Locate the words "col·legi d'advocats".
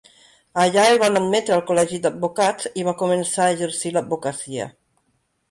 1.67-2.71